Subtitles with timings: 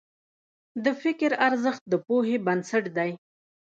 [0.83, 3.11] د فکر ارزښت د پوهې بنسټ دی.